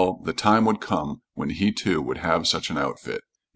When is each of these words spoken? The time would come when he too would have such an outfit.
The 0.23 0.33
time 0.33 0.65
would 0.65 0.79
come 0.81 1.21
when 1.35 1.51
he 1.51 1.71
too 1.71 2.01
would 2.01 2.17
have 2.17 2.47
such 2.47 2.71
an 2.71 2.77
outfit. 2.79 3.21